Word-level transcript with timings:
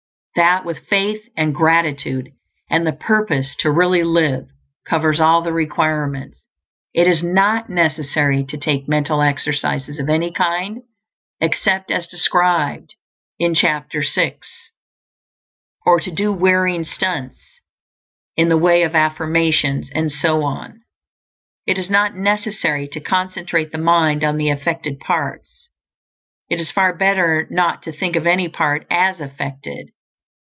That, 0.37 0.63
with 0.63 0.87
faith 0.87 1.27
and 1.35 1.53
gratitude, 1.53 2.29
and 2.69 2.87
the 2.87 2.93
purpose 2.93 3.53
to 3.59 3.69
really 3.69 4.01
live, 4.01 4.47
covers 4.87 5.19
all 5.19 5.41
the 5.41 5.51
requirements. 5.51 6.41
It 6.93 7.05
is 7.05 7.21
not 7.21 7.69
necessary 7.69 8.45
to 8.45 8.57
take 8.57 8.87
mental 8.87 9.21
exercises 9.21 9.99
of 9.99 10.07
any 10.07 10.31
kind, 10.31 10.83
except 11.41 11.91
as 11.91 12.07
described 12.07 12.95
in 13.39 13.53
Chapter 13.53 14.01
VI, 14.01 14.37
or 15.85 15.99
to 15.99 16.09
do 16.09 16.31
wearying 16.31 16.85
"stunts" 16.85 17.59
in 18.37 18.47
the 18.47 18.57
way 18.57 18.83
of 18.83 18.95
affirmations, 18.95 19.91
and 19.93 20.09
so 20.11 20.43
on. 20.43 20.81
It 21.67 21.77
is 21.77 21.89
not 21.89 22.15
necessary 22.15 22.87
to 22.93 23.01
concentrate 23.01 23.73
the 23.73 23.77
mind 23.77 24.23
on 24.23 24.37
the 24.37 24.49
affected 24.49 25.01
parts; 25.01 25.69
it 26.49 26.57
is 26.59 26.71
far 26.71 26.95
better 26.97 27.47
not 27.51 27.83
to 27.83 27.91
think 27.91 28.15
of 28.15 28.25
any 28.25 28.47
part 28.47 28.87
as 28.89 29.19
affected. 29.19 29.89